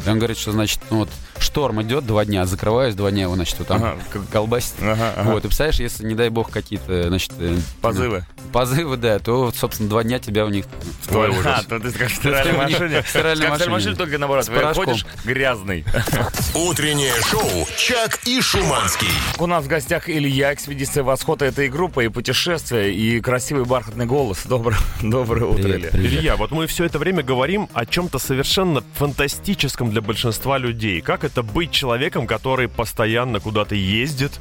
И 0.04 0.08
он 0.08 0.18
говорит, 0.18 0.38
что, 0.38 0.52
значит, 0.52 0.80
ну 0.90 0.98
вот 1.00 1.08
шторм 1.38 1.82
идет 1.82 2.06
два 2.06 2.24
дня, 2.24 2.46
закрываюсь 2.46 2.94
два 2.94 3.10
дня, 3.10 3.22
его, 3.22 3.34
значит, 3.34 3.58
вот 3.58 3.68
там 3.68 3.82
Ага. 3.82 3.98
колбасит. 4.32 4.74
Ага, 4.80 5.12
ага. 5.16 5.30
Вот, 5.30 5.38
и 5.44 5.48
представляешь, 5.48 5.80
если, 5.80 6.04
не 6.06 6.14
дай 6.14 6.28
бог, 6.30 6.50
какие-то, 6.50 7.08
значит... 7.08 7.32
э, 7.38 7.56
Позывы. 7.82 8.24
Позывы, 8.52 8.96
да, 8.96 9.18
то, 9.18 9.44
вот, 9.44 9.56
собственно, 9.56 9.88
два 9.88 10.02
дня 10.04 10.18
тебя 10.18 10.44
у 10.46 10.48
них... 10.48 10.64
Ой, 11.10 11.28
А, 11.28 11.30
ужас. 11.30 11.64
то 11.66 11.78
ты 11.80 11.90
как 11.98 12.08
в 12.08 12.14
стиральной 12.14 12.52
в 12.54 12.56
машине. 12.58 13.02
в 13.02 13.08
стиральной 13.08 13.46
в 13.46 13.50
машине. 13.50 13.70
машине, 13.70 13.94
только 13.96 14.18
наоборот. 14.18 14.48
Выходишь 14.48 15.06
грязный. 15.24 15.84
Утреннее 16.54 17.14
шоу 17.30 17.66
«Чак 17.76 18.20
и 18.26 18.40
Шуманский». 18.40 19.08
У 19.38 19.46
нас 19.46 19.64
в 19.64 19.68
гостях 19.68 20.08
Илья, 20.08 20.52
экспедиция 20.54 21.02
Восхода 21.02 21.44
этой 21.44 21.68
группы, 21.68 22.04
и 22.04 22.08
путешествия, 22.08 22.92
и 22.94 23.20
красивый 23.20 23.64
бархатный 23.64 24.06
голос. 24.06 24.40
Доброе, 24.44 24.78
доброе 25.02 25.44
утро, 25.46 25.62
Привет, 25.62 25.78
Илья. 25.78 25.90
привет. 25.90 26.12
Илья, 26.12 26.36
вот 26.36 26.50
мы 26.50 26.66
все 26.66 26.84
это 26.84 26.98
время 26.98 27.22
говорим 27.22 27.68
о 27.72 27.86
чем-то 27.86 28.18
совершенно 28.20 28.82
фантастическом 28.94 29.90
для 29.90 30.00
большинства 30.00 30.58
людей. 30.58 31.00
Как 31.00 31.24
это 31.24 31.42
быть 31.42 31.72
человеком, 31.72 32.26
который 32.26 32.68
постоянно 32.68 33.40
куда-то 33.40 33.74
ездит, 33.74 34.32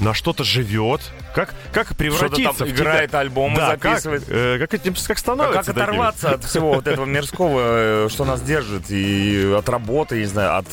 на 0.00 0.14
что-то 0.14 0.44
живет? 0.44 1.00
Как, 1.34 1.54
как 1.72 1.96
превратиться 1.96 2.58
там 2.58 2.68
в 2.68 2.70
тебя? 2.70 2.82
играет 2.82 3.14
альбомы, 3.14 3.56
Да, 3.56 3.76
как, 3.76 4.00
записывает. 4.00 4.24
э, 4.28 4.58
как, 4.58 4.74
этим, 4.74 4.94
как 4.94 5.16
А 5.16 5.20
становится 5.20 5.72
как 5.72 5.76
оторваться 5.82 6.30
от 6.34 6.44
всего 6.44 6.74
вот 6.74 6.86
этого 6.86 7.06
мирского, 7.06 8.06
э, 8.06 8.08
что 8.10 8.24
нас 8.24 8.42
держит, 8.42 8.90
и 8.90 9.52
от 9.56 9.68
работы, 9.68 10.18
не 10.18 10.26
знаю, 10.26 10.56
от 10.58 10.66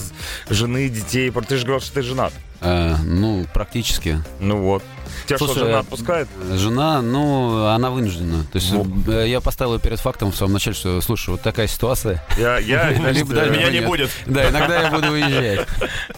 жены, 0.49 0.89
детей? 0.89 1.31
Ты 1.31 1.57
же 1.57 1.65
говорил, 1.65 1.81
что 1.83 1.93
ты 1.95 2.01
женат. 2.01 2.33
Э, 2.61 2.95
ну, 3.03 3.45
практически. 3.53 4.21
Ну 4.39 4.57
вот. 4.61 4.83
Тебя 5.25 5.37
Слушай, 5.37 5.51
что, 5.51 5.65
жена 5.65 5.79
отпускает? 5.79 6.27
Жена, 6.53 7.01
ну, 7.01 7.65
она 7.67 7.89
вынуждена. 7.89 8.43
То 8.51 8.57
есть 8.57 8.71
Ну. 8.71 8.85
э, 9.07 9.27
я 9.27 9.41
поставил 9.41 9.73
ее 9.75 9.79
перед 9.79 9.99
фактом 9.99 10.31
в 10.31 10.35
самом 10.35 10.53
начале, 10.53 10.75
что, 10.75 11.01
слушай, 11.01 11.29
вот 11.31 11.41
такая 11.41 11.67
ситуация. 11.67 12.23
Я, 12.37 12.57
я, 12.59 12.93
значит, 12.97 13.29
э, 13.31 13.49
Меня 13.49 13.69
не 13.71 13.81
будет. 13.81 14.09
Да, 14.25 14.49
иногда 14.49 14.81
я 14.81 14.91
буду 14.91 15.11
уезжать. 15.11 15.67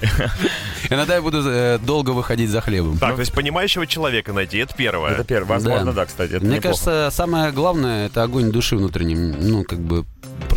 Иногда 0.90 1.16
я 1.16 1.22
буду 1.22 1.42
э, 1.46 1.78
долго 1.80 2.10
выходить 2.10 2.50
за 2.50 2.60
хлебом. 2.62 2.98
Так, 2.98 3.16
то 3.16 3.22
есть 3.22 3.32
понимающего 3.34 3.88
человека 3.88 4.34
найти, 4.34 4.58
это 4.58 4.76
первое. 4.76 5.12
Это 5.12 5.24
первое. 5.24 5.48
Возможно, 5.48 5.94
да, 5.94 6.06
кстати. 6.06 6.34
Мне 6.34 6.60
кажется, 6.60 7.10
самое 7.12 7.52
главное 7.52 8.08
это 8.08 8.24
огонь 8.24 8.52
души 8.52 8.76
внутренней. 8.76 9.16
Ну, 9.16 9.64
как 9.64 9.80
бы 9.80 10.06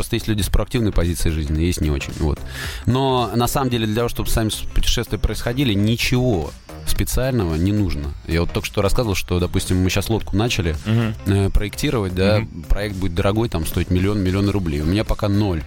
просто 0.05 0.17
есть 0.17 0.29
люди 0.29 0.43
с 0.43 0.49
проактивной 0.49 0.93
позицией 0.93 1.33
жизни, 1.35 1.63
есть 1.63 1.81
не 1.81 1.91
очень. 1.91 2.13
Вот. 2.19 2.39
Но 2.87 3.31
на 3.35 3.47
самом 3.47 3.71
деле 3.71 3.87
для 3.87 3.97
того, 3.97 4.09
чтобы 4.11 4.29
сами 4.29 4.51
путешествия 4.75 5.19
происходили, 5.19 5.73
ничего 5.73 6.51
специального 6.87 7.55
не 7.55 7.73
нужно. 7.73 8.13
Я 8.27 8.43
вот 8.43 8.53
только 8.53 8.67
что 8.67 8.83
рассказывал, 8.83 9.15
что, 9.15 9.41
допустим, 9.41 9.83
мы 9.83 9.89
сейчас 9.89 10.11
лодку 10.11 10.37
начали 10.37 10.77
Мгм. 10.85 11.15
э, 11.27 11.49
проектировать, 11.51 12.15
да, 12.15 12.43
проект 12.69 12.97
будет 12.97 13.15
дорогой, 13.15 13.49
там 13.49 13.65
стоит 13.67 13.91
миллион, 13.91 14.23
миллионы 14.23 14.53
рублей. 14.53 14.83
У 14.83 14.87
меня 14.87 15.05
пока 15.05 15.29
ноль. 15.29 15.63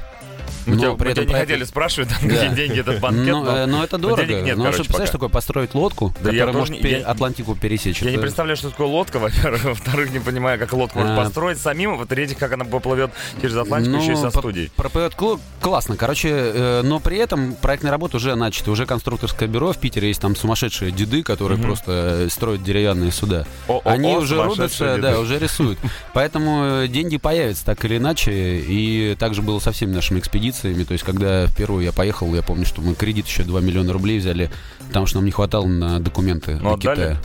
Мы 0.65 0.75
Но 0.75 0.79
тебя, 0.81 0.91
при 0.93 1.07
мы 1.07 1.13
тебя 1.13 1.23
этом 1.23 1.27
не 1.27 1.39
хотели 1.39 1.63
спрашивать, 1.63 2.09
там, 2.09 2.17
Да. 2.29 2.47
где 2.47 2.55
деньги 2.55 2.79
этот 2.79 2.99
банкет, 2.99 3.27
но, 3.27 3.57
э, 3.57 3.65
но 3.65 3.83
это 3.83 3.97
дорого. 3.97 4.23
денег 4.25 4.43
нет, 4.45 4.57
ну, 4.57 4.63
короче, 4.63 4.75
что, 4.77 4.83
представляешь, 4.85 5.11
такое 5.11 5.29
построить 5.29 5.73
лодку, 5.75 6.13
Да 6.21 6.31
которая 6.31 6.53
может 6.53 6.73
не- 6.75 6.81
пере- 6.81 6.99
я- 6.99 7.05
Атлантику 7.07 7.55
пересечь. 7.55 8.01
Я 8.01 8.07
не 8.09 8.13
Это- 8.13 8.21
представляю, 8.21 8.57
что 8.57 8.69
такое 8.69 8.87
лодка, 8.87 9.19
во-первых. 9.19 9.63
Во-вторых, 9.63 10.11
не 10.11 10.19
понимаю, 10.19 10.59
как 10.59 10.73
лодку 10.73 10.99
можно 10.99 11.13
А. 11.19 11.23
построить 11.23 11.57
самим. 11.59 11.91
а 11.93 11.95
В-третьих, 11.97 12.37
как 12.37 12.51
она 12.53 12.65
поплывет 12.65 13.11
через 13.41 13.55
Атлантику 13.55 13.97
еще 13.97 14.13
и 14.13 14.15
со 14.15 14.25
Ну, 14.25 14.31
студией. 14.31 14.71
Проплывет 14.75 15.13
классно. 15.61 15.95
Короче, 15.95 16.29
э, 16.31 16.81
но 16.83 16.99
при 16.99 17.17
этом 17.17 17.53
проектная 17.53 17.91
работа 17.91 18.17
уже 18.17 18.35
начата. 18.35 18.71
Уже 18.71 18.85
конструкторское 18.85 19.47
бюро 19.47 19.71
в 19.73 19.77
Питере 19.77 20.07
есть 20.09 20.21
там 20.21 20.35
сумасшедшие 20.35 20.91
деды, 20.91 21.23
которые 21.23 21.57
Мгм. 21.57 21.67
просто 21.67 21.91
э, 22.25 22.29
строят 22.29 22.63
деревянные 22.63 23.11
суда. 23.11 23.45
О-о-о, 23.67 23.81
Они 23.89 24.15
уже 24.15 24.35
сумасшедшие 24.35 24.45
рубятся, 24.57 24.85
деды. 24.95 25.01
да, 25.01 25.19
уже 25.19 25.39
рисуют. 25.39 25.79
Поэтому 26.13 26.63
э, 26.83 26.87
деньги 26.87 27.17
появятся 27.17 27.65
так 27.65 27.83
или 27.85 27.97
иначе. 27.97 28.57
И 28.67 29.15
также 29.19 29.41
было 29.41 29.59
со 29.59 29.71
всеми 29.71 29.93
нашими 29.93 30.19
экспедициями. 30.37 30.83
То 30.83 30.93
есть, 30.93 31.03
когда 31.03 31.47
в 31.47 31.55
Перу 31.55 31.79
я 31.79 31.91
поехал, 31.91 32.33
я 32.35 32.41
помню, 32.41 32.65
что 32.65 32.81
мы 32.81 32.95
кредит 32.95 33.27
еще 33.27 33.43
2 33.43 33.59
миллиона 33.61 33.93
рублей 33.93 34.19
взяли, 34.19 34.49
потому 34.87 35.05
что 35.05 35.17
нам 35.17 35.25
не 35.25 35.31
хватало 35.31 35.65
на 35.67 35.99
документы 35.99 36.57
Ну, 36.61 36.69
до 36.77 36.91
отдали? 36.91 36.95
Китая. 36.95 37.17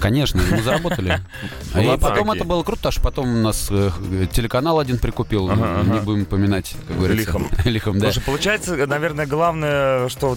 Конечно, 0.00 0.40
мы 0.50 0.62
заработали. 0.62 1.20
И 1.78 1.98
потом 1.98 2.30
это 2.30 2.44
было 2.44 2.62
круто, 2.62 2.90
что 2.90 3.02
потом 3.02 3.28
у 3.28 3.42
нас 3.42 3.68
э, 3.70 3.90
телеканал 4.32 4.78
один 4.78 4.98
прикупил, 4.98 5.48
не 5.50 6.00
будем 6.00 6.24
поминать, 6.24 6.74
как 6.86 6.96
говорится. 6.96 7.26
Лихом. 7.26 7.48
Лихом, 7.64 7.98
да. 7.98 8.10
Получается, 8.24 8.76
наверное, 8.86 9.26
главное, 9.26 10.08
что 10.08 10.36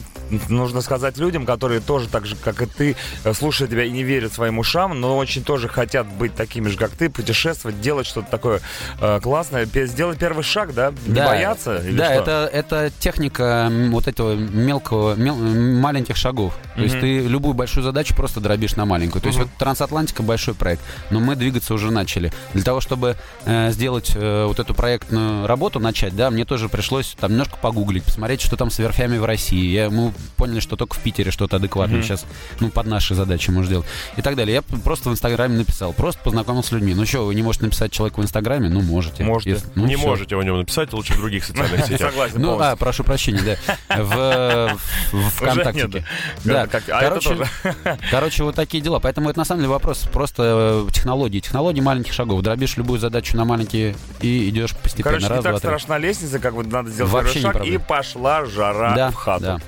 нужно 0.50 0.82
сказать 0.82 1.18
людям, 1.18 1.46
которые 1.46 1.82
тоже 1.82 2.08
так 2.08 2.26
же, 2.26 2.36
как 2.36 2.62
и 2.62 2.66
ты, 2.66 2.96
слушают 3.34 3.72
тебя 3.72 3.84
и 3.84 3.92
не 3.92 4.04
верят 4.04 4.34
своим 4.34 4.60
ушам, 4.60 5.00
но 5.00 5.18
очень 5.18 5.44
тоже 5.44 5.68
хотят 5.68 6.08
быть 6.08 6.36
такими 6.36 6.68
же, 6.70 6.78
как 6.78 6.92
ты, 6.92 7.10
путешествовать, 7.10 7.82
делать 7.82 8.08
что-то 8.08 8.30
такое 8.30 8.62
э, 9.00 9.20
классное, 9.22 9.66
сделать 9.66 10.18
первый 10.18 10.44
шаг, 10.44 10.74
да? 10.74 10.94
Не 11.06 11.22
бояться? 11.22 11.82
Да, 11.92 12.14
это, 12.14 12.50
это 12.52 12.92
техника 13.00 13.70
вот 13.90 14.08
этого 14.08 14.36
мелкого, 14.36 15.16
мел- 15.16 15.36
маленьких 15.36 16.16
шагов. 16.16 16.58
То 16.76 16.82
есть 16.82 17.00
ты 17.00 17.20
любую 17.20 17.54
большую 17.54 17.84
задачу 17.84 18.16
просто 18.16 18.40
дробишь 18.40 18.76
на 18.76 18.86
маленькую. 18.86 19.22
То 19.22 19.28
есть 19.28 19.40
вот 19.40 19.50
Трансатлантика 19.58 20.24
большой 20.24 20.54
проект, 20.54 20.82
но 21.10 21.20
мы 21.20 21.36
двигаться 21.36 21.74
уже 21.74 21.92
начали. 21.92 22.32
Для 22.54 22.64
того, 22.64 22.82
чтобы 22.82 23.16
э, 23.46 23.72
сделать 23.72 24.12
э, 24.16 24.46
вот 24.46 24.60
эту 24.60 24.74
проектную 24.74 25.48
работу, 25.48 25.80
начать, 25.80 26.16
да, 26.16 26.30
мне 26.32 26.46
тоже 26.46 26.70
пришлось 26.70 27.16
там 27.20 27.32
немножко 27.32 27.58
погуглить, 27.58 28.04
посмотреть, 28.04 28.42
что 28.42 28.56
там 28.58 28.70
с 28.72 28.80
верфями 28.80 29.18
в 29.18 29.26
России. 29.26 29.66
Я, 29.72 29.90
мы 29.90 30.14
поняли, 30.38 30.60
что 30.60 30.76
только 30.76 30.96
в 30.96 31.00
Питере 31.00 31.32
что-то 31.32 31.58
адекватное 31.58 31.98
Мгм. 32.00 32.06
сейчас, 32.08 32.26
ну, 32.60 32.70
под 32.70 32.88
наши 32.88 33.16
задачи 33.16 33.50
можно 33.52 33.68
сделать. 33.68 33.86
И 34.18 34.22
так 34.22 34.36
далее. 34.36 34.56
Я 34.56 34.62
просто 34.80 35.10
в 35.10 35.14
Инстаграме 35.14 35.58
написал, 35.58 35.94
просто 35.94 36.22
познакомился 36.24 36.70
с 36.70 36.72
людьми. 36.74 36.94
Ну 36.94 37.06
что, 37.06 37.26
вы 37.26 37.36
не 37.36 37.44
можете 37.44 37.66
написать 37.66 37.92
человеку 37.92 38.22
в 38.22 38.24
Инстаграме? 38.24 38.70
Ну, 38.70 38.82
можете. 38.82 39.24
Можете. 39.24 39.52
Если- 39.52 39.68
ну, 39.76 39.86
не 39.86 39.96
всё. 39.96 40.08
можете 40.08 40.36
о 40.36 40.44
нем 40.44 40.58
написать, 40.58 40.94
лучше 40.94 41.14
в 41.14 41.18
других 41.18 41.44
социальных 41.44 41.86
сетях. 41.86 42.10
Согласен 42.12 42.42
Ну, 42.42 42.58
а, 42.60 42.76
прошу 42.76 43.04
прощения, 43.04 43.42
да. 43.88 43.98
В, 44.04 44.78
в 45.12 45.16
Уже 45.16 45.30
ВКонтакте. 45.32 45.88
нет. 45.94 46.04
Да, 46.44 46.68
а 46.90 47.82
короче, 48.10 48.44
вот 48.44 48.56
такие 48.56 48.82
дела. 48.82 49.00
Поэтому 49.00 49.30
это 49.30 49.40
на 49.42 49.46
самом 49.46 49.62
деле 49.62 49.72
вопрос 49.72 50.06
просто 50.14 50.86
э, 50.88 50.92
технологии. 50.92 51.40
Технологии 51.40 51.82
маленьких 51.82 52.14
шагов. 52.14 52.44
Дробишь 52.44 52.78
любую 52.78 53.00
задачу 53.00 53.36
на 53.36 53.44
маленькие 53.44 53.96
и 54.20 54.48
идешь 54.50 54.76
постепенно. 54.76 55.16
Короче, 55.16 55.28
Раз, 55.30 55.38
не 55.40 55.44
так 55.44 55.52
два, 55.54 55.60
страшна 55.60 55.98
лестница, 55.98 56.38
как 56.38 56.54
вот 56.54 56.68
надо 56.68 56.92
сделать 56.92 57.12
Вообще 57.12 57.40
шаг, 57.40 57.66
и 57.66 57.80
пошла 57.80 58.46
жара 58.46 58.94
Да, 58.96 59.10
в 59.10 59.16
хату. 59.16 59.44
да. 59.44 59.60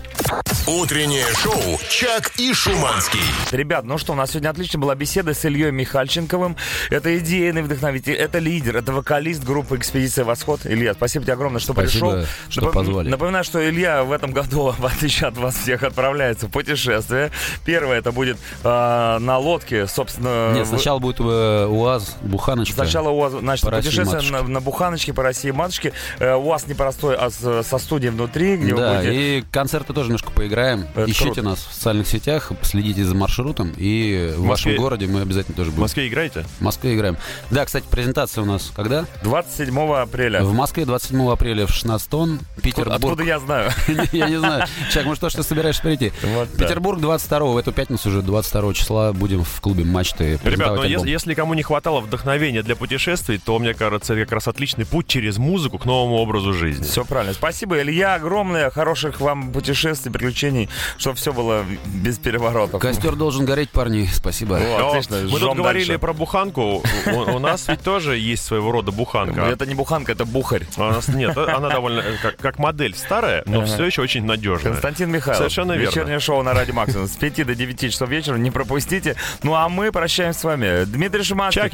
Утреннее 0.66 1.26
шоу 1.36 1.78
«Чак 1.90 2.32
и 2.38 2.54
Шуманский». 2.54 3.20
Ребят, 3.52 3.84
ну 3.84 3.98
что, 3.98 4.14
у 4.14 4.16
нас 4.16 4.32
сегодня 4.32 4.50
отлично 4.50 4.80
была 4.80 4.96
беседа 4.96 5.34
с 5.34 5.44
Ильей 5.44 5.72
Михальченковым. 5.72 6.56
Это 6.90 7.18
идейный 7.18 7.62
вдохновитель, 7.64 8.14
это 8.14 8.40
лидер, 8.40 8.78
это 8.78 8.94
вокалист 8.94 9.44
группы 9.44 9.76
«Экспедиция 9.76 10.24
Восход». 10.24 10.62
Илья, 10.66 10.94
спасибо 10.94 11.26
тебе 11.26 11.34
огромное, 11.34 11.60
что 11.60 11.74
Спасибо, 11.74 12.12
пришел. 12.12 12.28
что 12.50 12.62
Напом- 12.62 12.74
позвали. 12.74 13.10
Напоминаю, 13.10 13.44
что 13.44 13.68
Илья 13.70 14.04
в 14.04 14.12
этом 14.14 14.32
году, 14.32 14.74
в 14.80 14.86
отличие 14.86 15.28
от 15.28 15.38
вас 15.38 15.56
всех, 15.56 15.84
отправляется 15.84 16.48
в 16.48 16.52
путешествие. 16.52 17.32
Первое 17.66 17.98
это 18.00 18.12
будет 18.14 18.38
э, 18.64 19.18
на 19.20 19.38
лодке, 19.38 19.86
собственно. 19.88 20.54
Нет, 20.54 20.66
вы- 20.68 20.78
сначала 20.78 21.00
будет 21.00 21.20
э, 21.20 21.66
УАЗ, 21.68 22.16
буханочка. 22.22 22.76
Сначала 22.76 23.10
у 23.10 23.20
вас, 23.20 23.34
значит, 23.34 23.66
путешествие 23.70 24.06
матушке. 24.06 24.32
на, 24.32 24.44
на 24.44 24.62
Буханочке 24.62 25.14
по 25.14 25.24
России 25.24 25.52
матушке. 25.52 25.92
Э, 26.20 26.36
у 26.36 26.44
вас 26.44 26.68
непростой, 26.68 27.16
а 27.18 27.30
с- 27.30 27.64
со 27.68 27.78
студией 27.78 28.12
внутри, 28.12 28.56
где 28.56 28.74
Да, 28.74 28.92
вы 28.92 28.96
будете... 28.98 29.40
и 29.40 29.42
концерты 29.52 29.94
тоже 29.94 30.03
немножко 30.10 30.32
поиграем. 30.32 30.86
Это 30.96 31.10
Ищите 31.10 31.26
круто. 31.26 31.42
нас 31.44 31.60
в 31.60 31.74
социальных 31.74 32.08
сетях, 32.08 32.52
следите 32.62 33.04
за 33.04 33.16
маршрутом, 33.16 33.72
и 33.78 34.34
в, 34.36 34.42
Москве- 34.42 34.48
вашем 34.50 34.76
городе 34.78 35.08
мы 35.08 35.22
обязательно 35.22 35.56
тоже 35.56 35.70
В 35.72 35.74
будем. 35.74 35.84
Москве 35.84 36.08
играете? 36.08 36.46
В 36.60 36.62
Москве 36.62 36.96
играем. 36.96 37.18
Да, 37.52 37.66
кстати, 37.66 37.86
презентация 37.90 38.42
у 38.44 38.46
нас 38.46 38.72
когда? 38.76 39.06
27 39.24 39.80
апреля. 39.96 40.44
В 40.44 40.54
Москве 40.54 40.86
27 40.86 41.30
апреля 41.32 41.66
в 41.68 41.72
16 41.72 42.10
тонн. 42.10 42.40
Петербург. 42.62 42.96
Откуда 42.96 43.24
я 43.24 43.40
знаю? 43.40 43.72
Я 44.12 44.30
не 44.30 44.38
знаю. 44.38 44.66
Чак, 44.92 45.06
может, 45.06 45.22
то, 45.22 45.30
что 45.30 45.42
ты 45.42 45.48
собираешься 45.48 45.82
прийти? 45.82 46.12
Петербург 46.58 47.00
22 47.00 47.40
в 47.46 47.58
эту 47.58 47.72
пятницу 47.72 48.10
уже 48.10 48.22
22 48.22 48.74
числа 48.74 49.14
будем 49.14 49.44
в 49.44 49.62
клубе 49.62 49.84
«Мачты» 49.84 50.40
Ребят, 50.44 50.76
но 50.76 50.84
если, 50.86 51.10
если 51.10 51.34
кому 51.34 51.54
не 51.54 51.64
хватало 51.64 52.00
вдохновения 52.02 52.64
для 52.64 52.76
путешествий, 52.76 53.38
то, 53.38 53.58
мне 53.60 53.74
кажется, 53.74 54.14
это 54.14 54.24
как 54.24 54.34
раз 54.34 54.48
отличный 54.48 54.86
путь 54.86 55.08
через 55.08 55.38
музыку 55.38 55.78
к 55.78 55.86
новому 55.86 56.16
образу 56.18 56.54
жизни. 56.54 56.84
Все 56.84 57.04
правильно. 57.06 57.34
Спасибо, 57.34 57.82
Илья, 57.82 58.16
огромное. 58.16 58.70
Хороших 58.70 59.20
вам 59.22 59.52
путешествий, 59.52 59.93
приключений, 60.02 60.70
чтобы 60.98 61.16
все 61.18 61.34
было 61.34 61.66
без 61.86 62.18
переворотов. 62.20 62.82
Костер 62.82 63.16
должен 63.16 63.46
гореть, 63.46 63.70
парни. 63.70 64.08
Спасибо. 64.12 64.58
О, 64.58 64.78
Но 64.80 64.90
отлично, 64.92 65.18
Мы 65.30 65.40
тут 65.40 65.56
говорили 65.56 65.86
дальше. 65.88 66.00
про 66.00 66.14
буханку. 66.14 66.84
У, 67.06 67.10
у 67.36 67.40
нас 67.40 67.68
ведь 67.68 67.82
тоже 67.82 68.18
есть 68.18 68.44
своего 68.46 68.72
рода 68.72 68.92
буханка. 68.92 69.42
Это 69.42 69.66
не 69.66 69.76
буханка, 69.76 70.12
это 70.12 70.26
бухарь. 70.26 70.66
А 70.78 70.90
у 70.90 70.92
нас 70.92 71.08
нет, 71.08 71.38
она 71.38 71.70
довольно 71.70 72.00
э, 72.00 72.16
как, 72.22 72.38
как 72.38 72.60
модель 72.60 72.96
старая, 72.96 73.44
но 73.46 73.60
Ага. 73.60 73.68
все 73.68 73.86
еще 73.86 74.02
очень 74.02 74.26
надежная. 74.26 74.72
Константин 74.74 75.12
Михайлов. 75.12 75.38
Совершенно 75.38 75.74
верно. 75.74 75.90
Вечернее 75.90 76.20
шоу 76.20 76.44
на 76.44 76.54
Радио 76.54 76.74
Максимум 76.74 77.08
с 77.08 77.16
5 77.16 77.46
до 77.46 77.56
9 77.56 77.80
часов 77.92 78.10
вечера. 78.10 78.36
Не 78.38 78.52
пропустите. 78.52 79.16
Ну 79.44 79.54
а 79.56 79.70
мы 79.70 79.92
прощаемся 79.92 80.40
с 80.40 80.44
вами. 80.44 80.86
Дмитрий 80.86 81.24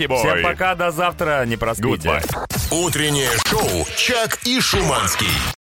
бой. 0.07 0.17
Всем 0.17 0.43
пока, 0.43 0.75
до 0.75 0.91
завтра. 0.91 1.45
Не 1.45 1.57
проспите. 1.57 2.09
Goodbye. 2.09 2.47
Утреннее 2.71 3.29
шоу 3.47 3.85
«Чак 3.97 4.39
и 4.45 4.59
Шуманский». 4.59 5.58